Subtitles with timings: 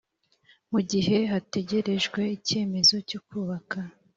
[0.71, 3.77] Mu gihe hategerejwe icyemezo cyo kubaka